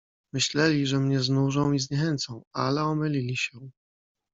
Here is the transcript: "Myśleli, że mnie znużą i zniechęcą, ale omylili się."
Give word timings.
"Myśleli, 0.33 0.87
że 0.87 0.99
mnie 0.99 1.19
znużą 1.19 1.71
i 1.71 1.79
zniechęcą, 1.79 2.43
ale 2.53 2.83
omylili 2.83 3.37
się." 3.37 3.69